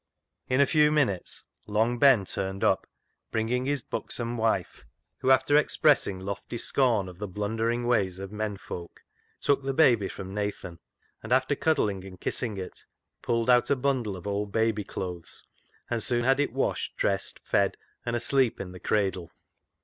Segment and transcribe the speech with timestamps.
[0.49, 2.87] In a few minutes Long Ben turned up,
[3.29, 4.83] bringing his buxom wife,
[5.19, 9.03] who, after expressing lofty scorn of the blundering ways of men folk,
[9.39, 10.79] took the baby from Nathan,
[11.21, 12.87] and, after cuddling and kissing it,
[13.21, 15.45] pulled out a bundle of old baby clothes,
[15.87, 19.29] and soon had it washed, dressed, fed, and asleep in the cradle.